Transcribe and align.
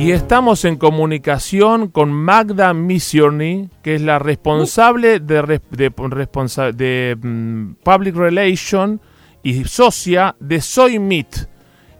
Y 0.00 0.12
estamos 0.12 0.64
en 0.64 0.76
comunicación 0.76 1.88
con 1.88 2.10
Magda 2.10 2.72
Missioni, 2.72 3.68
que 3.82 3.96
es 3.96 4.00
la 4.00 4.18
responsable 4.18 5.20
de, 5.20 7.18
mm, 7.20 7.74
Public 7.84 8.16
Relation 8.16 8.98
y 9.42 9.62
socia 9.64 10.36
de 10.40 10.62
Soy 10.62 10.98
Meet. 10.98 11.50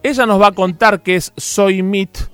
Ella 0.03 0.25
nos 0.25 0.41
va 0.41 0.47
a 0.47 0.53
contar 0.53 1.03
qué 1.03 1.17
es 1.17 1.35
Soy 1.37 1.83
Meet, 1.83 2.31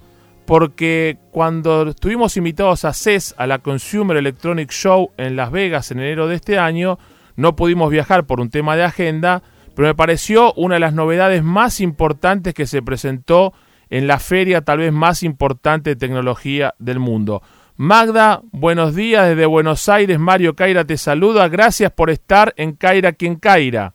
porque 0.47 1.19
cuando 1.33 1.89
estuvimos 1.89 2.37
invitados 2.37 2.85
a 2.85 2.93
CES, 2.93 3.35
a 3.37 3.49
la 3.49 3.59
Consumer 3.59 4.17
Electronic 4.19 4.71
Show 4.71 5.11
en 5.17 5.35
Las 5.35 5.51
Vegas 5.51 5.91
en 5.91 5.99
enero 5.99 6.29
de 6.29 6.37
este 6.37 6.61
año, 6.61 6.97
no 7.35 7.57
pudimos 7.57 7.91
viajar 7.91 8.25
por 8.25 8.39
un 8.39 8.51
tema 8.51 8.77
de 8.77 8.85
agenda, 8.85 9.43
pero 9.75 9.89
me 9.89 9.97
pareció 9.97 10.53
una 10.53 10.77
de 10.77 10.81
las 10.81 10.95
novedades 10.95 11.43
más 11.43 11.81
importantes 11.81 12.55
que 12.55 12.69
se 12.69 12.83
presentó 12.83 13.53
en 13.91 14.07
la 14.07 14.19
feria 14.19 14.63
tal 14.63 14.79
vez 14.79 14.93
más 14.93 15.23
importante 15.23 15.91
de 15.91 15.97
tecnología 15.97 16.75
del 16.79 16.99
mundo. 16.99 17.43
Magda, 17.79 18.41
buenos 18.53 18.95
días 18.95 19.29
desde 19.29 19.45
Buenos 19.45 19.89
Aires. 19.89 20.19
Mario 20.19 20.57
Caira 20.57 20.85
te 20.85 20.97
saluda. 20.97 21.49
Gracias 21.49 21.93
por 21.93 22.09
estar 22.09 22.55
en 22.57 22.73
Caira 22.73 23.13
quien 23.13 23.37
Caira. 23.37 23.93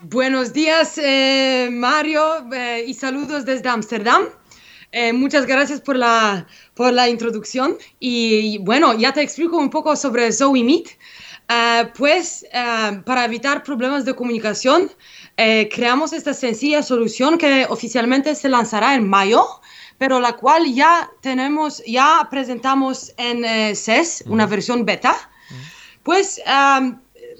Buenos 0.00 0.52
días, 0.52 0.98
eh, 0.98 1.68
Mario, 1.72 2.52
eh, 2.52 2.84
y 2.86 2.94
saludos 2.94 3.44
desde 3.44 3.68
Ámsterdam. 3.68 4.24
Eh, 4.92 5.12
muchas 5.12 5.46
gracias 5.46 5.80
por 5.80 5.96
la, 5.96 6.46
por 6.74 6.92
la 6.92 7.08
introducción. 7.08 7.76
Y, 7.98 8.58
bueno, 8.58 8.92
ya 8.98 9.12
te 9.12 9.22
explico 9.22 9.56
un 9.56 9.70
poco 9.70 9.96
sobre 9.96 10.32
Zoe 10.32 10.62
Meet. 10.62 10.88
pues 11.96 12.44
para 13.04 13.24
evitar 13.24 13.62
problemas 13.62 14.04
de 14.04 14.14
comunicación, 14.14 14.90
eh, 15.36 15.68
creamos 15.72 16.12
esta 16.12 16.32
sencilla 16.34 16.82
solución 16.82 17.38
que 17.38 17.66
oficialmente 17.68 18.34
se 18.34 18.48
lanzará 18.48 18.94
en 18.94 19.08
mayo, 19.08 19.46
pero 19.98 20.20
la 20.20 20.34
cual 20.34 20.72
ya 20.74 21.10
tenemos, 21.20 21.82
ya 21.86 22.28
presentamos 22.30 23.12
en 23.16 23.44
eh, 23.44 23.74
CES, 23.74 24.24
una 24.26 24.46
versión 24.46 24.84
beta. 24.84 25.14
Pues, 26.02 26.40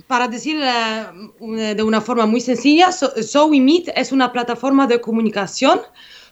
para 0.06 0.28
decir 0.28 0.61
eh, 0.62 1.74
de 1.74 1.83
una 1.83 2.00
forma 2.00 2.27
muy 2.27 2.41
sencilla, 2.41 2.92
so, 2.92 3.48
Meet 3.48 3.89
es 3.97 4.12
una 4.12 4.33
plataforma 4.33 4.86
de 4.86 5.00
comunicación 5.00 5.80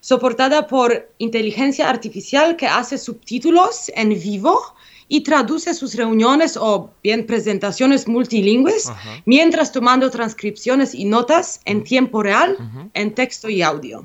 soportada 0.01 0.67
por 0.67 1.11
inteligencia 1.19 1.89
artificial 1.89 2.57
que 2.57 2.67
hace 2.67 2.99
subtítulos 2.99 3.91
en 3.95 4.11
vivo 4.11 4.74
y 5.09 5.23
traduce 5.23 5.75
sus 5.75 5.95
reuniones 5.95 6.57
o 6.57 6.91
bien 7.03 7.27
presentaciones 7.27 8.09
multilingües 8.09 8.91
mientras 9.27 9.73
tomando 9.73 10.11
transcripciones 10.11 10.95
y 10.95 11.05
notas 11.05 11.61
en 11.65 11.85
tiempo 11.85 12.23
real 12.23 12.57
en 12.95 13.15
texto 13.15 13.49
y 13.49 13.63
audio. 13.63 14.03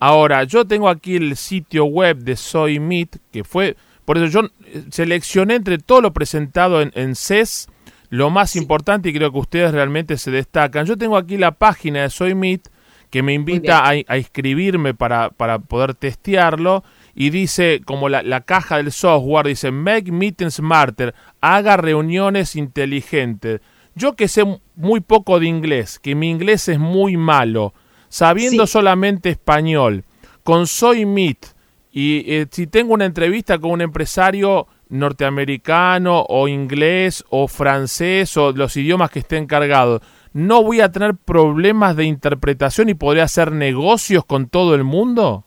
Ahora, 0.00 0.44
yo 0.44 0.64
tengo 0.64 0.88
aquí 0.88 1.16
el 1.16 1.36
sitio 1.36 1.84
web 1.84 2.16
de 2.18 2.34
Soy 2.34 2.80
Meet, 2.80 3.18
que 3.30 3.44
fue, 3.44 3.76
por 4.06 4.16
eso 4.16 4.26
yo 4.26 4.48
eh, 4.64 4.84
seleccioné 4.90 5.56
entre 5.56 5.76
todo 5.76 6.00
lo 6.00 6.14
presentado 6.14 6.80
en, 6.80 7.14
CES 7.14 7.68
lo 8.08 8.30
más 8.30 8.56
importante 8.56 9.10
y 9.10 9.12
creo 9.12 9.30
que 9.30 9.38
ustedes 9.38 9.72
realmente 9.72 10.16
se 10.16 10.30
destacan. 10.30 10.86
Yo 10.86 10.96
tengo 10.96 11.18
aquí 11.18 11.36
la 11.36 11.52
página 11.52 12.02
de 12.02 12.10
Soy 12.10 12.34
Meet 12.34 12.68
que 13.10 13.22
me 13.22 13.34
invita 13.34 13.80
a, 13.80 13.90
a, 13.90 14.18
inscribirme 14.18 14.94
para, 14.94 15.30
para 15.30 15.58
poder 15.58 15.94
testearlo 15.94 16.82
y 17.14 17.30
dice, 17.30 17.80
como 17.84 18.08
la, 18.08 18.40
caja 18.42 18.76
del 18.78 18.92
software, 18.92 19.46
dice, 19.46 19.70
make 19.70 20.10
meetings 20.12 20.54
smarter, 20.54 21.14
haga 21.40 21.76
reuniones 21.76 22.56
inteligentes. 22.56 23.60
Yo 23.94 24.14
que 24.14 24.28
sé 24.28 24.44
muy 24.76 25.00
poco 25.00 25.40
de 25.40 25.46
inglés, 25.46 25.98
que 25.98 26.14
mi 26.14 26.30
inglés 26.30 26.68
es 26.68 26.78
muy 26.78 27.16
malo, 27.16 27.74
sabiendo 28.08 28.66
solamente 28.66 29.30
español, 29.30 30.04
con 30.42 30.66
Soy 30.66 31.04
Meet, 31.04 31.46
y 31.92 32.32
eh, 32.32 32.46
si 32.50 32.66
tengo 32.66 32.94
una 32.94 33.04
entrevista 33.04 33.58
con 33.58 33.72
un 33.72 33.80
empresario 33.80 34.68
norteamericano 34.88 36.24
o 36.28 36.48
inglés 36.48 37.24
o 37.30 37.48
francés 37.48 38.36
o 38.36 38.52
los 38.52 38.76
idiomas 38.76 39.10
que 39.10 39.20
esté 39.20 39.36
encargado, 39.36 40.00
no 40.32 40.62
voy 40.62 40.80
a 40.80 40.92
tener 40.92 41.16
problemas 41.16 41.96
de 41.96 42.04
interpretación 42.04 42.88
y 42.88 42.94
podría 42.94 43.24
hacer 43.24 43.50
negocios 43.52 44.24
con 44.24 44.48
todo 44.48 44.74
el 44.74 44.84
mundo? 44.84 45.44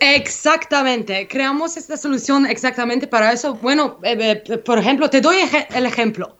Exactamente, 0.00 1.28
creamos 1.28 1.76
esta 1.76 1.96
solución 1.96 2.46
exactamente 2.46 3.06
para 3.06 3.32
eso. 3.32 3.54
Bueno, 3.54 3.98
eh, 4.02 4.42
eh, 4.46 4.58
por 4.58 4.78
ejemplo, 4.78 5.08
te 5.08 5.20
doy 5.20 5.36
el 5.70 5.86
ejemplo. 5.86 6.36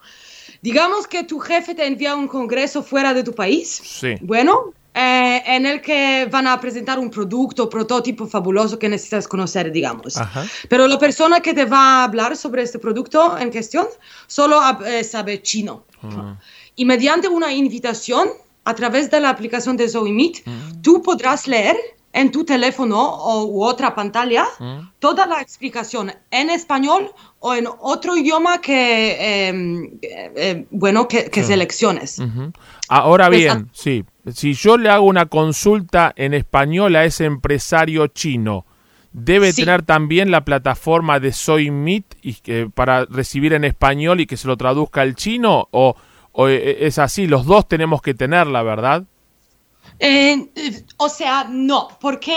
Digamos 0.61 1.07
que 1.07 1.25
tu 1.25 1.39
jefe 1.39 1.75
te 1.75 1.87
envía 1.87 2.15
un 2.15 2.29
congreso 2.29 2.83
fuera 2.83 3.15
de 3.15 3.23
tu 3.23 3.33
país. 3.33 3.81
Sí. 3.85 4.15
Bueno, 4.21 4.73
eh, 4.95 5.43
en 5.47 5.67
el 5.67 5.81
que 5.81 6.29
van 6.31 6.47
a 6.47 6.61
presentar 6.61 6.99
un 6.99 7.11
producto, 7.11 7.69
prototipo 7.69 8.27
fabuloso 8.27 8.79
que 8.79 8.89
necesitas 8.89 9.27
conocer, 9.27 9.73
digamos. 9.73 10.15
Pero 10.69 10.87
la 10.87 10.99
persona 10.99 11.41
que 11.41 11.55
te 11.55 11.65
va 11.65 12.01
a 12.01 12.05
hablar 12.05 12.37
sobre 12.37 12.63
este 12.63 12.79
producto 12.79 13.37
en 13.39 13.51
cuestión 13.51 13.87
solo 14.27 14.61
sabe 15.03 15.43
chino. 15.43 15.85
Ah. 16.03 16.39
Y 16.77 16.85
mediante 16.85 17.29
una 17.29 17.53
invitación 17.53 18.29
a 18.65 18.75
través 18.75 19.11
de 19.11 19.21
la 19.21 19.31
aplicación 19.31 19.77
de 19.77 19.89
Zoe 19.89 20.13
Meet, 20.13 20.45
tú 20.83 21.03
podrás 21.03 21.49
leer 21.49 21.77
en 22.13 22.31
tu 22.31 22.45
teléfono 22.45 23.01
o, 23.01 23.47
u 23.47 23.65
otra 23.65 23.95
pantalla 23.95 24.45
mm. 24.59 24.93
toda 24.99 25.27
la 25.27 25.41
explicación 25.41 26.13
en 26.31 26.51
español 26.51 27.11
o 27.41 27.55
en 27.55 27.67
otro 27.81 28.17
idioma 28.17 28.61
que, 28.61 29.49
em, 29.49 29.99
eh, 30.03 30.67
bueno, 30.71 31.09
que, 31.09 31.43
selecciones. 31.43 32.21
Ahora 32.89 33.29
bien, 33.29 33.71
sí, 33.73 34.05
si 34.33 34.55
yo 34.55 34.77
le 34.77 34.91
hago 34.91 35.07
una 35.07 35.27
consulta 35.27 36.13
en 36.15 36.35
español 36.35 36.95
a 36.97 37.05
ese 37.05 37.25
empresario 37.25 38.07
chino, 38.09 38.67
debe 39.13 39.53
tener 39.53 39.83
también 39.83 40.31
la 40.31 40.45
plataforma 40.45 41.19
de 41.21 41.33
Soy 41.33 41.71
Meet 41.71 42.17
y, 42.23 42.35
para 42.75 43.05
recibir 43.07 43.53
en 43.55 43.65
español 43.65 44.21
y 44.21 44.27
que 44.27 44.37
se 44.37 44.49
lo 44.49 44.57
traduzca 44.57 45.03
al 45.03 45.15
chino 45.15 45.69
o, 45.71 45.97
o 46.33 46.49
eh, 46.49 46.87
es 46.87 46.99
así, 46.99 47.27
los 47.27 47.47
dos 47.47 47.67
tenemos 47.67 48.03
que 48.03 48.15
tenerla, 48.15 48.63
¿verdad? 48.63 49.05
Eh, 50.05 50.83
o 50.97 51.09
sea, 51.09 51.47
no, 51.49 51.87
porque 52.01 52.35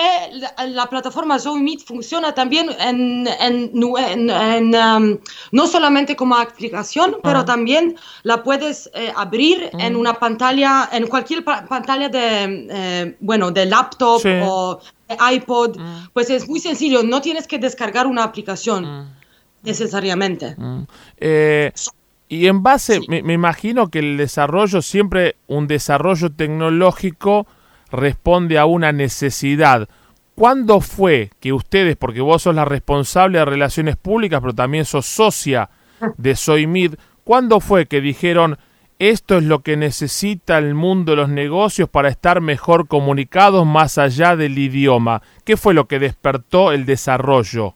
la, 0.68 0.88
plataforma 0.88 1.40
Zoe 1.40 1.60
Meet 1.60 1.84
funciona 1.84 2.32
también 2.32 2.70
en, 2.80 3.28
um, 3.84 5.18
no 5.52 5.66
solamente 5.66 6.16
como 6.16 6.36
aplicación, 6.36 7.18
pero 7.24 7.40
ah. 7.40 7.46
también 7.46 7.96
la 8.22 8.44
puedes 8.44 8.92
eh, 8.94 9.12
abrir 9.16 9.72
en 9.80 9.96
ah. 9.96 9.98
una 9.98 10.14
pantalla, 10.14 10.90
en 10.92 11.08
cualquier 11.08 11.44
pantalla 11.44 12.08
de, 12.08 12.68
eh, 12.70 13.18
bueno, 13.20 13.50
de 13.50 13.66
laptop 13.66 14.22
o 14.44 14.80
de 15.10 15.18
iPod. 15.34 15.78
Ah. 15.80 16.08
Pues 16.14 16.30
es 16.30 16.48
muy 16.48 16.60
sencillo, 16.60 17.02
no 17.02 17.20
tienes 17.20 17.48
que 17.48 17.58
descargar 17.58 18.06
una 18.06 18.26
aplicación 18.26 19.12
necesariamente. 19.64 20.56
y 22.30 22.46
en 22.46 22.62
base, 22.62 23.00
me 23.08 23.34
imagino 23.34 23.90
que 23.90 23.98
el 23.98 24.18
desarrollo, 24.18 24.84
siempre 24.84 25.36
un 25.48 25.66
desarrollo 25.66 26.32
tecnológico, 26.32 27.48
responde 27.96 28.58
a 28.58 28.66
una 28.66 28.92
necesidad. 28.92 29.88
¿Cuándo 30.36 30.82
fue 30.82 31.32
que 31.40 31.54
ustedes, 31.54 31.96
porque 31.96 32.22
vos 32.22 32.42
sos 32.42 32.56
la 32.56 32.66
responsable 32.66 33.40
de 33.40 33.46
relaciones 33.46 33.96
públicas, 33.96 34.42
pero 34.42 34.54
también 34.54 34.86
sos 34.86 35.06
socia 35.06 35.70
de 36.18 36.36
Soymid, 36.36 36.96
¿cuándo 37.24 37.60
fue 37.60 37.86
que 37.86 38.02
dijeron 38.02 38.58
esto 39.00 39.38
es 39.38 39.44
lo 39.44 39.60
que 39.60 39.76
necesita 39.76 40.58
el 40.58 40.74
mundo 40.74 41.12
de 41.12 41.18
los 41.18 41.30
negocios 41.30 41.90
para 41.90 42.08
estar 42.08 42.40
mejor 42.40 42.88
comunicados 42.88 43.66
más 43.66 43.98
allá 43.98 44.36
del 44.36 44.58
idioma? 44.58 45.22
¿Qué 45.44 45.58
fue 45.58 45.74
lo 45.74 45.88
que 45.88 46.00
despertó 46.00 46.72
el 46.72 46.86
desarrollo? 46.86 47.76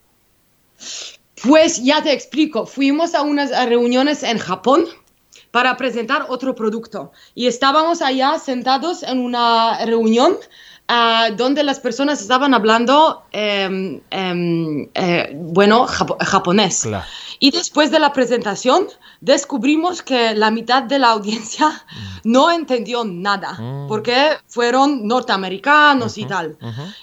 Pues 1.44 1.84
ya 1.84 2.04
te 2.04 2.14
explico, 2.14 2.66
fuimos 2.66 3.16
a 3.16 3.22
unas 3.22 3.52
reuniones 3.68 4.24
en 4.24 4.38
Japón 4.38 4.86
para 5.52 5.78
presentar 5.78 6.26
otro 6.30 6.56
producto. 6.56 7.12
Y 7.36 7.48
estábamos 7.48 8.02
allá 8.02 8.38
sentados 8.40 9.04
en 9.04 9.20
una 9.20 9.84
reunión 9.86 10.38
ah, 10.88 11.30
donde 11.36 11.64
las 11.64 11.80
personas 11.80 12.22
estaban 12.22 12.54
hablando, 12.54 13.24
em, 13.32 14.02
em, 14.12 14.90
eh, 14.94 15.32
bueno, 15.34 15.86
japonés. 15.88 16.88
Y 17.40 17.52
después 17.52 17.90
de 17.90 18.00
la 18.00 18.12
presentación 18.12 18.88
descubrimos 19.22 20.02
que 20.02 20.34
la 20.36 20.52
mitad 20.52 20.84
de 20.84 21.00
la 21.00 21.12
audiencia 21.12 21.70
mm. 21.70 22.20
no 22.24 22.52
entendió 22.52 23.06
nada, 23.06 23.54
mm. 23.54 23.88
porque 23.88 24.38
fueron 24.48 25.08
norteamericanos 25.08 26.18
y 26.18 26.26
tal. 26.26 26.58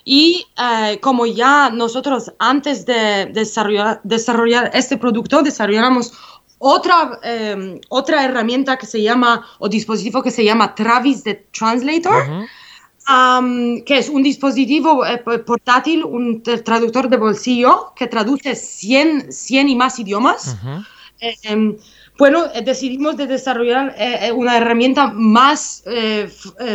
Y 0.05 0.47
eh, 0.59 0.99
como 1.01 1.27
ya 1.27 1.71
nosotros 1.71 2.33
antes 2.39 2.85
de 2.87 3.27
desarrollar, 3.33 4.01
desarrollar 4.05 4.71
este 4.75 4.99
producto 4.99 5.43
desarrollamos 5.43 6.13
otra, 6.59 7.19
em, 7.23 7.81
otra 7.89 8.25
herramienta 8.25 8.77
que 8.77 8.87
se 8.87 9.03
llama, 9.03 9.47
o 9.59 9.69
dispositivo 9.69 10.23
que 10.23 10.31
se 10.31 10.45
llama 10.45 10.75
Travis 10.75 11.23
the 11.23 11.47
Translator, 11.53 12.47
que 13.85 13.99
es 13.99 14.09
un 14.09 14.23
dispositivo 14.23 15.05
eh, 15.07 15.19
portátil, 15.19 16.05
un 16.05 16.43
traductor 16.43 17.09
de 17.09 17.17
bolsillo 17.17 17.93
que 17.95 18.07
traduce 18.07 18.55
100, 18.55 19.33
100 19.33 19.69
y 19.69 19.77
más 19.77 19.99
idiomas. 19.99 20.57
Em, 21.21 21.77
bueno, 22.19 22.45
eh, 22.55 22.63
decidimos 22.63 23.17
de 23.17 23.27
desarrollar 23.27 23.95
eh, 23.99 24.33
una 24.33 24.57
herramienta 24.57 25.13
más, 25.13 25.85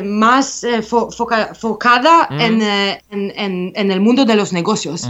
más 0.03 0.65
focada 1.59 2.27
mm. 2.29 2.39
en, 2.39 3.73
en, 3.75 3.91
el 3.91 3.99
mundo 3.99 4.25
de 4.25 4.35
los 4.35 4.53
negocios. 4.53 5.07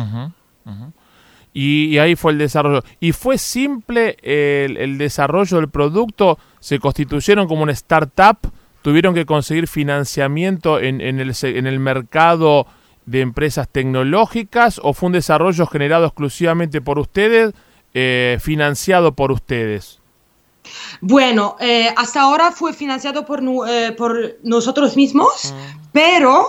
Y, 1.53 1.97
ahí 1.97 2.15
fue 2.15 2.31
el 2.31 2.37
desarrollo. 2.37 2.83
¿Y 2.99 3.11
fue 3.11 3.37
simple 3.37 4.17
el, 4.21 4.77
el 4.77 4.97
desarrollo 4.97 5.57
del 5.57 5.69
producto? 5.69 6.39
¿Se 6.59 6.79
constituyeron 6.79 7.47
como 7.47 7.63
una 7.63 7.73
startup? 7.73 8.37
¿Tuvieron 8.81 9.13
que 9.13 9.25
conseguir 9.25 9.67
financiamiento 9.67 10.79
en, 10.79 11.01
en, 11.01 11.19
el, 11.19 11.33
en 11.43 11.67
el 11.67 11.79
mercado 11.79 12.67
de 13.05 13.21
empresas 13.21 13.67
tecnológicas 13.69 14.79
o 14.81 14.93
fue 14.93 15.07
un 15.07 15.13
desarrollo 15.13 15.67
generado 15.67 16.05
exclusivamente 16.05 16.81
por 16.81 16.97
ustedes, 16.97 17.53
eh, 17.93 18.37
financiado 18.41 19.13
por 19.13 19.31
ustedes? 19.31 19.99
Bueno, 20.99 21.57
eh, 21.59 21.89
hasta 21.97 22.21
ahora 22.21 22.51
fue 22.51 22.73
financiado 22.73 23.25
por, 23.25 23.41
eh, 23.67 23.91
por 23.97 24.37
nosotros 24.43 24.95
mismos, 24.95 25.53
mm. 25.53 25.89
pero 25.91 26.47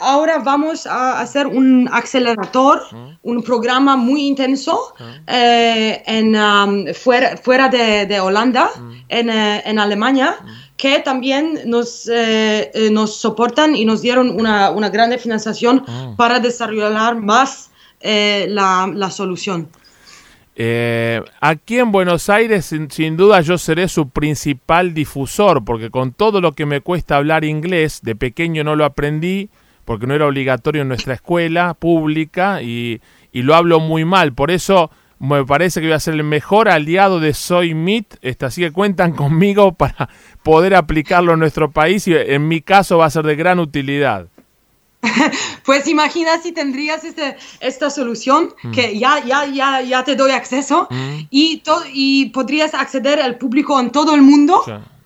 ahora 0.00 0.38
vamos 0.38 0.86
a 0.86 1.20
hacer 1.20 1.46
un 1.46 1.88
acelerador, 1.92 2.82
mm. 2.90 3.18
un 3.22 3.42
programa 3.42 3.96
muy 3.96 4.26
intenso 4.26 4.94
mm. 4.98 5.04
en, 5.26 6.36
um, 6.36 6.94
fuera, 6.94 7.36
fuera 7.36 7.68
de, 7.68 8.20
Holanda, 8.20 8.70
en, 9.08 9.30
en 9.30 9.78
Alemania 9.78 10.38
que 10.76 10.98
también 11.00 11.60
nos, 11.66 12.08
eh, 12.08 12.70
eh, 12.74 12.90
nos 12.90 13.16
soportan 13.16 13.76
y 13.76 13.84
nos 13.84 14.02
dieron 14.02 14.30
una, 14.30 14.70
una 14.70 14.88
gran 14.88 15.16
financiación 15.18 15.84
para 16.16 16.40
desarrollar 16.40 17.16
más 17.16 17.70
eh, 18.00 18.46
la, 18.48 18.90
la, 18.92 19.10
solución. 19.10 19.68
Aquí 21.40 21.78
en 21.78 21.92
Buenos 21.92 22.28
Aires, 22.30 22.64
sin, 22.66 23.16
duda, 23.16 23.40
yo 23.40 23.58
seré 23.58 23.88
su 23.88 24.10
principal 24.10 24.94
difusor, 24.94 25.64
porque 25.64 25.90
con 25.90 26.12
todo 26.12 26.40
lo 26.40 26.52
que 26.52 26.66
me 26.66 26.80
cuesta 26.80 27.16
hablar 27.16 27.44
inglés, 27.44 28.00
de 28.02 28.14
pequeño 28.14 28.64
no 28.64 28.76
lo 28.76 28.84
aprendí, 28.84 29.50
porque 29.84 30.06
no 30.06 30.14
era 30.14 30.26
obligatorio 30.26 30.82
en 30.82 30.88
nuestra 30.88 31.14
escuela 31.14 31.74
pública 31.74 32.62
y, 32.62 33.00
y 33.32 33.42
lo 33.42 33.54
hablo 33.54 33.80
muy 33.80 34.04
mal. 34.04 34.32
Por 34.32 34.50
eso 34.50 34.90
me 35.18 35.44
parece 35.44 35.80
que 35.80 35.86
voy 35.86 35.94
a 35.94 36.00
ser 36.00 36.14
el 36.14 36.24
mejor 36.24 36.68
aliado 36.68 37.20
de 37.20 37.34
Soy 37.34 37.74
Meet, 37.74 38.18
este, 38.22 38.46
así 38.46 38.60
que 38.62 38.72
cuentan 38.72 39.12
conmigo 39.12 39.72
para 39.72 40.08
poder 40.42 40.74
aplicarlo 40.74 41.32
en 41.32 41.40
nuestro 41.40 41.70
país 41.70 42.06
y 42.06 42.14
en 42.14 42.48
mi 42.48 42.60
caso 42.60 42.98
va 42.98 43.06
a 43.06 43.10
ser 43.10 43.24
de 43.24 43.36
gran 43.36 43.58
utilidad. 43.58 44.28
Pues 45.64 45.86
imagina 45.88 46.38
si 46.42 46.52
tendrías 46.52 47.04
este, 47.04 47.36
esta 47.60 47.90
solución 47.90 48.54
mm. 48.62 48.72
que 48.72 48.98
ya, 48.98 49.24
ya, 49.24 49.46
ya, 49.46 49.80
ya 49.80 50.04
te 50.04 50.16
doy 50.16 50.32
acceso 50.32 50.88
mm. 50.90 51.18
y, 51.30 51.62
y 51.92 52.26
podrías 52.30 52.74
acceder 52.74 53.20
al 53.20 53.38
público 53.38 53.78
en 53.80 53.90
todo 53.90 54.14
el 54.14 54.22
mundo 54.22 54.62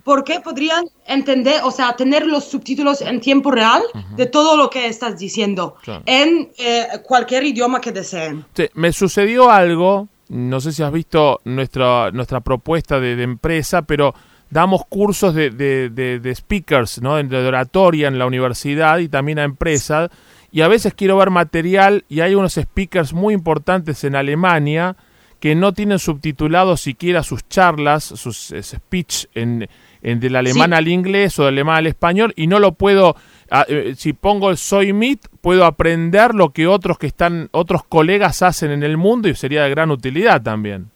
porque 0.09 0.41
podrían 0.41 0.87
entender, 1.07 1.61
o 1.65 1.71
sea, 1.71 1.95
tener 1.95 2.27
los 2.27 2.45
subtítulos 2.45 3.03
en 3.03 3.21
tiempo 3.21 3.51
real 3.51 3.83
de 4.17 4.25
todo 4.25 4.57
lo 4.57 4.71
que 4.71 4.87
estás 4.87 5.19
diciendo 5.19 5.77
en 6.07 6.51
eh, 6.57 6.87
cualquier 7.05 7.45
idioma 7.45 7.79
que 7.79 7.93
deseen. 7.93 8.47
me 8.73 8.91
sucedió 8.91 9.51
algo, 9.51 10.09
no 10.29 10.63
sé 10.63 10.73
si 10.73 10.83
has 10.83 10.93
visto 10.93 11.43
nuestra, 11.45 12.11
nuestra 12.11 12.41
propuesta 12.41 12.99
de, 12.99 13.23
empresa, 13.23 13.83
pero 13.83 14.15
damos 14.51 14.83
cursos 14.89 15.35
de, 15.35 15.51
de, 15.51 16.35
speakers, 16.35 17.01
¿no? 17.03 17.17
de 17.17 17.47
oratoria 17.47 18.09
en 18.09 18.19
la 18.19 18.27
universidad 18.27 18.99
y 18.99 19.09
también 19.09 19.39
a 19.39 19.45
empresas. 19.45 20.11
Y 20.51 20.63
a 20.63 20.69
veces 20.69 20.95
quiero 20.95 21.19
ver 21.19 21.31
material 21.31 22.05
y 22.09 22.21
hay 22.21 22.35
unos 22.35 22.55
speakers 22.55 23.13
muy 23.13 23.35
importantes 23.35 24.05
en 24.05 24.17
Alemania 24.17 24.97
que 25.41 25.55
no 25.55 25.73
tienen 25.73 25.99
subtitulados 25.99 26.81
siquiera 26.81 27.23
sus 27.23 27.49
charlas, 27.49 28.05
sus 28.05 28.53
speech 28.61 29.27
en, 29.35 29.69
del 30.03 30.37
alemán 30.37 30.73
al 30.73 30.89
inglés 30.89 31.39
o 31.39 31.45
del 31.45 31.55
alemán 31.55 31.77
al 31.77 31.87
español 31.87 32.33
y 32.37 32.47
no 32.47 32.59
lo 32.59 32.73
puedo 32.73 33.17
ah, 33.51 33.65
eh, 33.69 33.95
si 33.97 34.13
pongo 34.13 34.51
el 34.51 34.57
soy 34.57 34.93
meet 34.93 35.21
puedo 35.41 35.65
aprender 35.65 36.35
lo 36.35 36.51
que 36.51 36.67
otros 36.67 36.99
que 36.99 37.09
están 37.09 37.49
otros 37.53 37.85
colegas 37.85 38.43
hacen 38.43 38.71
en 38.71 38.83
el 38.83 38.97
mundo 38.97 39.29
y 39.29 39.35
sería 39.35 39.65
de 39.65 39.71
gran 39.71 39.91
utilidad 39.91 40.43
también 40.43 40.91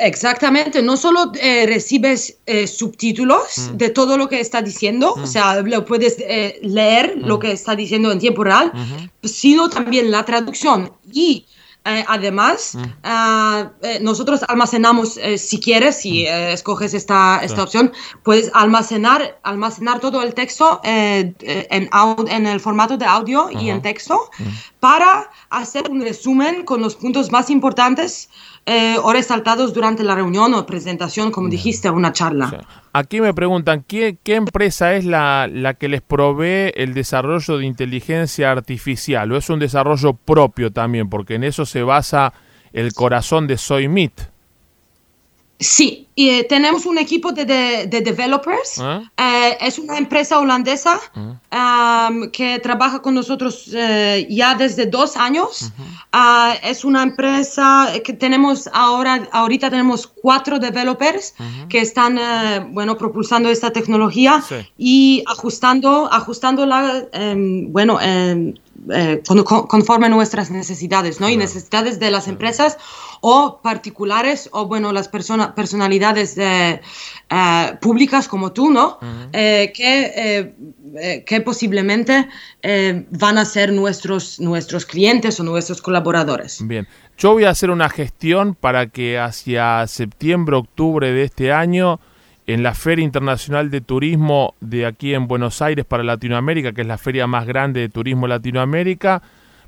exactamente, 0.00 0.82
no 0.82 0.96
solo 0.96 1.32
eh, 1.40 1.66
recibes 1.66 2.38
eh, 2.46 2.66
subtítulos 2.66 3.70
mm. 3.72 3.76
de 3.76 3.90
todo 3.90 4.18
lo 4.18 4.28
que 4.28 4.40
está 4.40 4.62
diciendo, 4.62 5.12
o 5.14 5.20
mm. 5.20 5.26
sea, 5.26 5.60
lo 5.62 5.84
puedes 5.84 6.18
leer 6.62 7.14
lo 7.16 7.36
mm. 7.36 7.40
que 7.40 7.52
está 7.52 7.74
diciendo 7.74 8.12
en 8.12 8.18
tiempo 8.18 8.44
real, 8.44 8.72
sino 9.22 9.68
también 9.68 10.10
la 10.10 10.24
traducción 10.24 10.92
y 11.12 11.46
eh, 11.86 12.02
además, 12.08 12.76
mm. 12.76 12.82
ah, 13.02 13.70
eh, 13.82 13.98
nosotros 14.00 14.42
almacenamos, 14.48 15.18
eh, 15.18 15.36
si 15.36 15.60
quieres, 15.60 16.00
si 16.00 16.24
mm. 16.24 16.52
escoges 16.54 16.94
esta, 16.94 17.40
esta 17.42 17.62
opción, 17.62 17.92
puedes 18.22 18.50
almacenar, 18.54 19.38
almacenar 19.42 20.00
todo 20.00 20.22
el 20.22 20.32
texto 20.32 20.80
en, 20.82 21.36
en 21.40 22.46
el 22.46 22.60
formato 22.60 22.96
de 22.96 23.04
audio 23.04 23.50
y 23.50 23.68
en 23.68 23.82
texto 23.82 24.30
mm. 24.38 24.44
para 24.80 25.30
hacer 25.50 25.90
un 25.90 26.00
resumen 26.00 26.64
con 26.64 26.80
los 26.80 26.94
puntos 26.96 27.30
más 27.30 27.50
importantes 27.50 28.30
o 29.02 29.12
resaltados 29.12 29.74
durante 29.74 30.02
la 30.04 30.14
reunión 30.14 30.54
o 30.54 30.64
presentación, 30.64 31.30
como 31.30 31.48
dijiste, 31.50 31.90
una 31.90 32.14
charla. 32.14 32.66
Aquí 32.96 33.20
me 33.20 33.34
preguntan, 33.34 33.82
¿qué, 33.82 34.18
qué 34.22 34.36
empresa 34.36 34.94
es 34.94 35.04
la, 35.04 35.48
la, 35.52 35.74
que 35.74 35.88
les 35.88 36.00
provee 36.00 36.70
el 36.76 36.94
desarrollo 36.94 37.58
de 37.58 37.66
inteligencia 37.66 38.52
artificial? 38.52 39.32
¿O 39.32 39.36
es 39.36 39.50
un 39.50 39.58
desarrollo 39.58 40.12
propio 40.12 40.70
también? 40.70 41.10
Porque 41.10 41.34
en 41.34 41.42
eso 41.42 41.66
se 41.66 41.82
basa 41.82 42.32
el 42.72 42.92
corazón 42.92 43.48
de 43.48 43.58
SoyMeet. 43.58 44.33
Sí, 45.64 46.06
y, 46.14 46.28
eh, 46.28 46.44
tenemos 46.44 46.84
un 46.84 46.98
equipo 46.98 47.32
de, 47.32 47.46
de, 47.46 48.00
developers. 48.02 48.78
¿Ah? 48.78 49.02
Eh, 49.16 49.56
es 49.62 49.78
una 49.78 49.96
empresa 49.96 50.38
holandesa 50.38 51.00
¿Ah? 51.50 52.10
que 52.32 52.58
trabaja 52.58 53.00
con 53.00 53.14
nosotros 53.14 53.70
eh, 53.72 54.26
ya 54.28 54.54
desde 54.54 54.84
dos 54.86 55.16
años. 55.16 55.72
Ah, 56.12 56.54
es 56.62 56.84
una 56.84 57.02
empresa 57.02 57.88
que 58.04 58.12
tenemos 58.12 58.68
ahora, 58.74 59.26
ahorita 59.32 59.70
tenemos 59.70 60.06
cuatro 60.06 60.58
developers 60.58 61.34
que 61.70 61.80
están, 61.80 62.18
bueno, 62.74 62.96
propulsando 62.98 63.48
esta 63.48 63.72
tecnología 63.72 64.44
y 64.76 65.24
ajustando, 65.26 66.12
ajustándola, 66.12 67.06
em, 67.12 67.72
bueno, 67.72 67.98
em, 68.90 69.20
conforme 69.22 70.06
a 70.06 70.08
nuestras 70.08 70.50
necesidades, 70.50 71.20
¿no? 71.20 71.28
Y 71.28 71.36
necesidades 71.36 71.98
de 71.98 72.10
las 72.10 72.28
empresas 72.28 72.78
o 73.26 73.60
particulares 73.62 74.50
o, 74.52 74.66
bueno, 74.66 74.92
las 74.92 75.08
personas 75.08 75.52
personalidades 75.52 76.36
eh, 76.36 76.80
eh, 77.30 77.78
públicas 77.80 78.28
como 78.28 78.52
tú, 78.52 78.70
¿no? 78.70 78.98
Eh, 79.32 79.72
que, 79.74 81.22
que 81.24 81.40
posiblemente 81.40 82.28
van 83.10 83.38
a 83.38 83.44
ser 83.44 83.72
nuestros, 83.72 84.38
nuestros 84.40 84.84
clientes 84.84 85.40
o 85.40 85.44
nuestros 85.44 85.80
colaboradores. 85.80 86.58
Bien. 86.66 86.86
Yo 87.16 87.32
voy 87.32 87.44
a 87.44 87.50
hacer 87.50 87.70
una 87.70 87.88
gestión 87.88 88.54
para 88.54 88.88
que 88.88 89.18
hacia 89.18 89.86
septiembre, 89.86 90.56
octubre 90.56 91.12
de 91.12 91.22
este 91.22 91.52
año, 91.52 92.00
en 92.46 92.62
la 92.62 92.74
Feria 92.74 93.04
Internacional 93.04 93.70
de 93.70 93.80
Turismo 93.80 94.54
de 94.60 94.86
aquí 94.86 95.14
en 95.14 95.26
Buenos 95.26 95.62
Aires 95.62 95.84
para 95.84 96.02
Latinoamérica, 96.02 96.72
que 96.72 96.82
es 96.82 96.86
la 96.86 96.98
feria 96.98 97.26
más 97.26 97.46
grande 97.46 97.80
de 97.80 97.88
turismo 97.88 98.26
Latinoamérica, 98.26 99.22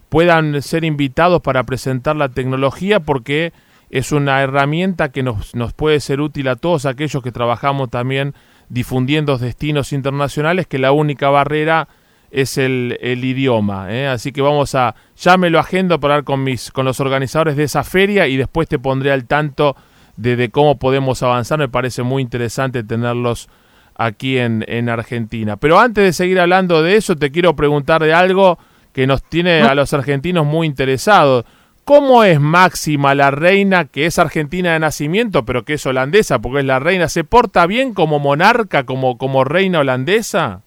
puedan 0.08 0.60
ser 0.62 0.84
invitados 0.84 1.40
para 1.40 1.64
presentar 1.64 2.16
la 2.16 2.28
tecnología 2.28 3.00
porque 3.00 3.52
es 3.90 4.12
una 4.12 4.42
herramienta 4.42 5.10
que 5.10 5.22
nos, 5.22 5.54
nos 5.54 5.72
puede 5.72 6.00
ser 6.00 6.20
útil 6.20 6.48
a 6.48 6.56
todos 6.56 6.86
aquellos 6.86 7.22
que 7.22 7.32
trabajamos 7.32 7.90
también 7.90 8.34
difundiendo 8.68 9.38
destinos 9.38 9.92
internacionales, 9.92 10.66
que 10.66 10.78
la 10.78 10.92
única 10.92 11.30
barrera 11.30 11.88
es 12.30 12.58
el, 12.58 12.98
el 13.00 13.24
idioma. 13.24 13.92
¿eh? 13.92 14.08
Así 14.08 14.32
que 14.32 14.42
vamos 14.42 14.74
a, 14.74 14.94
ya 15.16 15.36
me 15.36 15.50
lo 15.50 15.58
agendo 15.58 15.98
para 16.00 16.14
hablar 16.14 16.24
con, 16.24 16.42
mis, 16.42 16.70
con 16.72 16.84
los 16.84 17.00
organizadores 17.00 17.56
de 17.56 17.64
esa 17.64 17.84
feria 17.84 18.26
y 18.26 18.36
después 18.36 18.68
te 18.68 18.78
pondré 18.78 19.12
al 19.12 19.24
tanto 19.24 19.76
de, 20.16 20.50
cómo 20.50 20.78
podemos 20.78 21.22
avanzar. 21.22 21.58
Me 21.58 21.68
parece 21.68 22.02
muy 22.02 22.22
interesante 22.22 22.84
tenerlos 22.84 23.48
aquí 23.94 24.38
en, 24.38 24.64
en 24.68 24.88
Argentina. 24.88 25.56
Pero 25.56 25.78
antes 25.78 26.04
de 26.04 26.12
seguir 26.12 26.40
hablando 26.40 26.82
de 26.82 26.96
eso, 26.96 27.16
te 27.16 27.30
quiero 27.30 27.56
preguntar 27.56 28.02
de 28.02 28.12
algo 28.12 28.58
que 28.92 29.06
nos 29.06 29.22
tiene 29.22 29.62
a 29.62 29.74
los 29.74 29.92
argentinos 29.92 30.46
muy 30.46 30.66
interesados. 30.66 31.44
¿Cómo 31.84 32.24
es 32.24 32.40
Máxima, 32.40 33.14
la 33.14 33.30
reina, 33.30 33.84
que 33.84 34.06
es 34.06 34.18
argentina 34.18 34.72
de 34.72 34.80
nacimiento, 34.80 35.44
pero 35.44 35.64
que 35.64 35.74
es 35.74 35.86
holandesa, 35.86 36.40
porque 36.40 36.58
es 36.58 36.64
la 36.64 36.80
reina? 36.80 37.08
¿Se 37.08 37.22
porta 37.22 37.66
bien 37.66 37.94
como 37.94 38.18
monarca, 38.18 38.84
como, 38.84 39.18
como 39.18 39.44
reina 39.44 39.78
holandesa? 39.78 40.62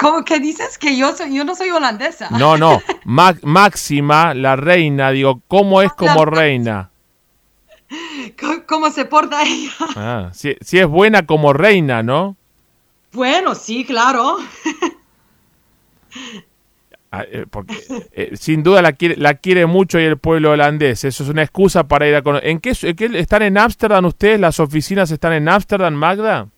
¿Cómo 0.00 0.24
que 0.24 0.38
dices 0.40 0.76
que 0.76 0.96
yo, 0.96 1.16
soy, 1.16 1.34
yo 1.34 1.44
no 1.44 1.54
soy 1.54 1.70
holandesa? 1.70 2.28
No, 2.30 2.58
no. 2.58 2.82
Máxima, 3.04 4.34
la 4.34 4.56
reina, 4.56 5.12
digo, 5.12 5.40
¿cómo 5.48 5.80
es 5.80 5.92
como 5.92 6.24
reina? 6.24 6.90
¿Cómo, 8.66 8.90
se 8.90 9.04
porta 9.04 9.42
ella? 9.42 9.72
Ah, 9.96 10.30
si, 10.32 10.56
si 10.60 10.78
es 10.78 10.86
buena 10.86 11.26
como 11.26 11.52
reina, 11.52 12.02
¿no? 12.02 12.36
Bueno, 13.12 13.54
sí, 13.54 13.84
claro. 13.84 14.38
Ah, 17.12 17.24
eh, 17.30 17.46
porque 17.48 17.76
eh, 18.12 18.32
sin 18.34 18.64
duda 18.64 18.82
la 18.82 18.92
quiere, 18.92 19.16
la 19.16 19.34
quiere 19.34 19.66
mucho 19.66 20.00
y 20.00 20.04
el 20.04 20.18
pueblo 20.18 20.50
holandés. 20.50 21.04
Eso 21.04 21.22
es 21.22 21.28
una 21.28 21.42
excusa 21.42 21.86
para 21.86 22.08
ir 22.08 22.14
a 22.16 22.22
conocer. 22.22 22.48
¿En 22.48 22.58
qué, 22.58 22.72
en 22.82 22.96
qué 22.96 23.10
están 23.18 23.42
en 23.42 23.56
Ámsterdam 23.56 24.04
ustedes? 24.06 24.40
¿Las 24.40 24.58
oficinas 24.58 25.12
están 25.12 25.32
en 25.32 25.48
Ámsterdam, 25.48 25.94
Magda? 25.94 26.48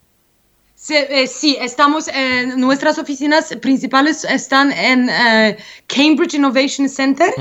Sí, 0.79 0.95
eh, 0.95 1.27
sí, 1.27 1.57
estamos 1.59 2.07
en 2.09 2.61
nuestras 2.61 2.99
oficinas 2.99 3.57
principales 3.63 4.25
están 4.25 4.71
en 4.73 5.09
eh, 5.09 5.57
Cambridge 5.87 6.35
Innovation 6.35 6.87
Center 6.89 7.33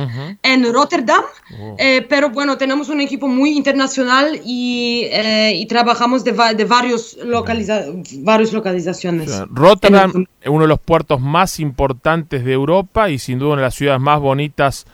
en 0.42 0.74
Rotterdam, 0.74 1.22
Oh. 1.60 1.75
eh, 1.77 2.01
pero 2.10 2.30
bueno, 2.30 2.58
tenemos 2.58 2.88
un 2.89 3.01
equipo 3.01 3.27
muy 3.27 3.51
internacional 3.58 4.39
y, 4.46 5.08
y 5.54 5.65
trabajamos 5.68 6.24
de, 6.24 6.32
va- 6.32 6.54
de 6.54 6.63
varios, 6.65 7.18
localiza 7.24 7.84
varios 8.20 8.54
localizaciones. 8.54 9.30
Rotterdam, 9.51 10.25
En 10.42 10.51
uno 10.51 10.62
de 10.63 10.68
los 10.70 10.80
puertos 10.80 11.20
más 11.20 11.60
importantes 11.60 12.44
de 12.46 12.54
Europa 12.54 13.10
y 13.10 13.20
sin 13.20 13.38
duda 13.38 13.50
una 13.54 13.62
de 13.63 13.68
las 13.68 13.75
ciudades 13.75 14.01
más 14.01 14.20
bonitas 14.22 14.86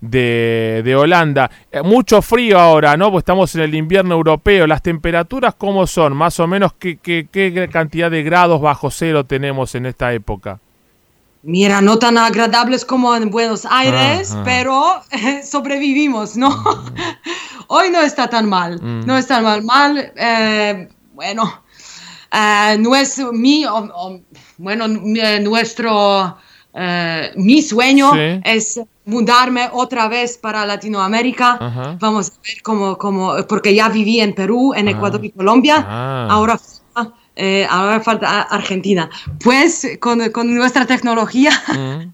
de, 0.00 0.82
de 0.84 0.96
Holanda. 0.96 1.50
Eh, 1.70 1.82
mucho 1.82 2.22
frío 2.22 2.58
ahora, 2.58 2.96
¿no? 2.96 3.10
Pues 3.10 3.22
estamos 3.22 3.54
en 3.54 3.62
el 3.62 3.74
invierno 3.74 4.14
europeo. 4.14 4.66
¿Las 4.66 4.82
temperaturas 4.82 5.54
cómo 5.56 5.86
son? 5.86 6.16
Más 6.16 6.38
o 6.40 6.46
menos, 6.46 6.72
¿qué, 6.78 6.96
qué, 6.98 7.28
qué 7.30 7.68
cantidad 7.72 8.10
de 8.10 8.22
grados 8.22 8.60
bajo 8.60 8.90
cero 8.90 9.24
tenemos 9.24 9.74
en 9.74 9.86
esta 9.86 10.12
época? 10.12 10.58
Mira, 11.42 11.80
no 11.80 11.98
tan 11.98 12.18
agradables 12.18 12.84
como 12.84 13.16
en 13.16 13.30
Buenos 13.30 13.64
Aires, 13.64 14.32
Ajá. 14.32 14.42
pero 14.44 15.00
eh, 15.10 15.42
sobrevivimos, 15.42 16.36
¿no? 16.36 16.48
Hoy 17.68 17.88
no 17.90 18.00
está 18.02 18.28
tan 18.28 18.46
mal, 18.48 18.78
no 19.06 19.16
está 19.16 19.36
tan 19.36 19.44
mal. 19.44 19.62
Mal, 19.62 20.12
eh, 20.16 20.88
bueno, 21.14 21.62
eh, 22.30 22.76
no 22.78 22.94
es 22.94 23.18
mi, 23.32 23.64
o- 23.64 23.74
o- 23.94 24.20
bueno, 24.58 24.86
nuestro, 24.88 26.36
eh, 26.74 27.30
mi 27.36 27.62
sueño 27.62 28.12
Sí. 28.12 28.40
es 28.44 28.80
mudarme 29.04 29.68
otra 29.72 30.08
vez 30.08 30.38
para 30.38 30.64
Latinoamérica. 30.64 31.58
Ajá. 31.60 31.96
Vamos 32.00 32.30
a 32.30 32.32
ver 32.46 32.62
cómo, 32.62 32.96
cómo, 32.98 33.34
porque 33.48 33.74
ya 33.74 33.88
viví 33.88 34.20
en 34.20 34.34
Perú, 34.34 34.72
en 34.74 34.86
Ah. 34.88 34.92
Ecuador 34.92 35.24
y 35.24 35.30
Colombia. 35.30 35.84
Ah. 35.88 36.28
Ahora 36.30 36.58
falta, 36.58 37.14
eh, 37.36 37.66
ahora 37.68 38.00
falta 38.00 38.42
Argentina. 38.42 39.08
Pues 39.42 39.86
con, 40.00 40.30
con 40.30 40.54
nuestra 40.54 40.86
tecnología, 40.86 41.50
Mm. 41.68 42.12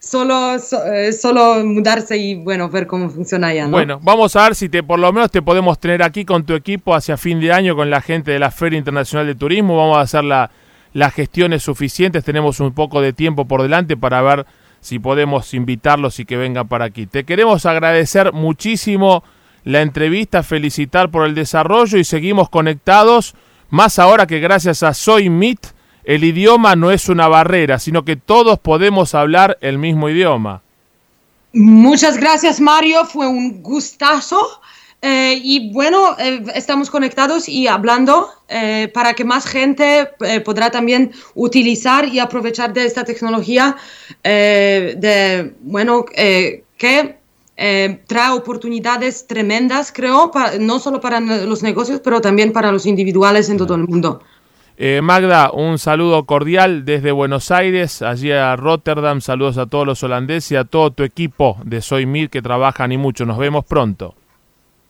solo, 0.00 0.58
so- 0.58 0.84
eh, 0.86 1.12
solo 1.12 1.64
mudarse 1.64 2.16
y 2.16 2.34
bueno, 2.34 2.68
ver 2.68 2.86
cómo 2.86 3.08
funciona 3.10 3.48
allá. 3.48 3.64
¿no? 3.64 3.70
Bueno, 3.70 3.98
vamos 4.02 4.34
a 4.36 4.44
ver 4.44 4.54
si 4.54 4.68
te 4.68 4.82
por 4.82 4.98
lo 4.98 5.12
menos 5.12 5.30
te 5.30 5.42
podemos 5.42 5.78
tener 5.78 6.02
aquí 6.02 6.24
con 6.24 6.44
tu 6.44 6.54
equipo 6.54 6.94
hacia 6.94 7.16
fin 7.16 7.40
de 7.40 7.52
año 7.52 7.76
con 7.76 7.90
la 7.90 8.00
gente 8.00 8.30
de 8.32 8.38
la 8.38 8.50
Feria 8.50 8.78
Internacional 8.78 9.26
de 9.26 9.34
Turismo. 9.34 9.76
Vamos 9.76 9.98
a 9.98 10.00
hacer 10.02 10.24
la- 10.24 10.50
las 10.92 11.14
gestiones 11.14 11.62
suficientes. 11.62 12.24
Tenemos 12.24 12.60
un 12.60 12.72
poco 12.72 13.00
de 13.00 13.12
tiempo 13.12 13.46
por 13.46 13.62
delante 13.62 13.96
para 13.96 14.22
ver 14.22 14.46
si 14.80 14.98
podemos 14.98 15.52
invitarlos 15.54 16.20
y 16.20 16.24
que 16.24 16.36
vengan 16.36 16.68
para 16.68 16.86
aquí. 16.86 17.06
Te 17.06 17.24
queremos 17.24 17.66
agradecer 17.66 18.32
muchísimo 18.32 19.22
la 19.64 19.82
entrevista, 19.82 20.42
felicitar 20.42 21.10
por 21.10 21.26
el 21.26 21.34
desarrollo 21.34 21.98
y 21.98 22.04
seguimos 22.04 22.48
conectados. 22.48 23.34
Más 23.68 23.98
ahora 23.98 24.26
que 24.26 24.40
gracias 24.40 24.82
a 24.82 24.94
Soy 24.94 25.28
Meet, 25.28 25.74
el 26.04 26.24
idioma 26.24 26.76
no 26.76 26.90
es 26.90 27.08
una 27.08 27.28
barrera, 27.28 27.78
sino 27.78 28.04
que 28.04 28.16
todos 28.16 28.58
podemos 28.58 29.14
hablar 29.14 29.58
el 29.60 29.78
mismo 29.78 30.08
idioma. 30.08 30.62
Muchas 31.52 32.16
gracias, 32.16 32.60
Mario. 32.60 33.04
Fue 33.04 33.26
un 33.26 33.62
gustazo. 33.62 34.59
Eh, 35.02 35.40
y 35.42 35.72
bueno, 35.72 36.14
eh, 36.18 36.42
estamos 36.54 36.90
conectados 36.90 37.48
y 37.48 37.66
hablando 37.66 38.28
eh, 38.50 38.90
para 38.92 39.14
que 39.14 39.24
más 39.24 39.46
gente 39.46 40.10
eh, 40.20 40.40
podrá 40.40 40.70
también 40.70 41.12
utilizar 41.34 42.06
y 42.06 42.18
aprovechar 42.18 42.74
de 42.74 42.84
esta 42.84 43.02
tecnología 43.02 43.76
eh, 44.22 44.94
de, 44.98 45.54
bueno, 45.62 46.04
eh, 46.14 46.64
que 46.76 47.16
eh, 47.56 48.00
trae 48.06 48.30
oportunidades 48.32 49.26
tremendas, 49.26 49.90
creo, 49.90 50.30
pa- 50.30 50.52
no 50.58 50.78
solo 50.78 51.00
para 51.00 51.18
los 51.20 51.62
negocios, 51.62 52.00
pero 52.04 52.20
también 52.20 52.52
para 52.52 52.70
los 52.70 52.84
individuales 52.84 53.48
en 53.48 53.56
todo 53.56 53.74
el 53.76 53.88
mundo. 53.88 54.22
Eh, 54.76 55.00
Magda, 55.02 55.50
un 55.50 55.78
saludo 55.78 56.24
cordial 56.24 56.84
desde 56.84 57.10
Buenos 57.12 57.50
Aires, 57.50 58.02
allí 58.02 58.32
a 58.32 58.56
Rotterdam. 58.56 59.20
Saludos 59.22 59.56
a 59.58 59.66
todos 59.66 59.86
los 59.86 60.02
holandeses 60.02 60.52
y 60.52 60.56
a 60.56 60.64
todo 60.64 60.90
tu 60.90 61.04
equipo 61.04 61.58
de 61.64 61.80
Soy 61.82 62.04
Mil 62.06 62.28
que 62.28 62.40
trabajan 62.42 62.92
y 62.92 62.98
mucho. 62.98 63.24
Nos 63.26 63.36
vemos 63.38 63.64
pronto. 63.66 64.14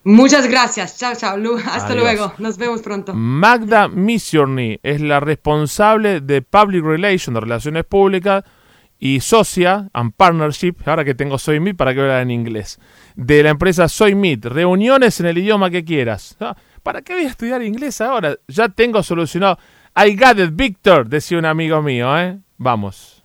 Muchas 0.04 0.48
gracias. 0.48 0.98
Chao, 0.98 1.14
chao. 1.14 1.36
Hasta 1.56 1.92
Adiós. 1.92 2.02
luego. 2.02 2.32
Nos 2.38 2.56
vemos 2.56 2.82
pronto. 2.82 3.12
Magda 3.14 3.88
Missiorny 3.88 4.78
es 4.82 5.00
la 5.00 5.20
responsable 5.20 6.20
de 6.20 6.42
Public 6.42 6.84
Relations, 6.84 7.34
de 7.34 7.40
Relaciones 7.40 7.84
Públicas, 7.84 8.44
y 8.98 9.20
socia 9.20 9.88
and 9.94 10.12
partnership, 10.14 10.76
ahora 10.84 11.04
que 11.04 11.14
tengo 11.14 11.38
Soy 11.38 11.58
Meet 11.58 11.76
para 11.76 11.94
que 11.94 12.00
hablar 12.00 12.20
en 12.20 12.30
inglés, 12.30 12.78
de 13.16 13.42
la 13.42 13.50
empresa 13.50 13.88
Soy 13.88 14.14
Meet. 14.14 14.44
Reuniones 14.44 15.18
en 15.20 15.26
el 15.26 15.38
idioma 15.38 15.70
que 15.70 15.84
quieras. 15.84 16.36
Ah, 16.38 16.54
¿Para 16.82 17.02
qué 17.02 17.14
voy 17.14 17.24
a 17.24 17.28
estudiar 17.28 17.62
inglés 17.62 18.00
ahora? 18.00 18.36
Ya 18.48 18.68
tengo 18.68 19.02
solucionado. 19.02 19.58
I 19.96 20.14
got 20.14 20.38
it, 20.38 20.50
Victor, 20.54 21.08
decía 21.08 21.38
un 21.38 21.46
amigo 21.46 21.82
mío, 21.82 22.16
¿eh? 22.18 22.38
Vamos. 22.58 23.19